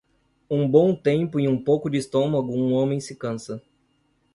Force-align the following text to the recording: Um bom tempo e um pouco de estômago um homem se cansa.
Um 0.49 0.67
bom 0.67 0.95
tempo 0.95 1.39
e 1.39 1.47
um 1.47 1.63
pouco 1.63 1.87
de 1.87 1.95
estômago 1.99 2.51
um 2.51 2.73
homem 2.73 2.99
se 2.99 3.15
cansa. 3.15 3.61